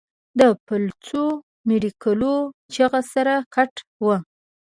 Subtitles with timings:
[0.39, 1.25] د پلوڅو،
[1.67, 2.23] منډکول
[2.73, 3.73] چغه سر، ګټ
[4.03, 4.05] و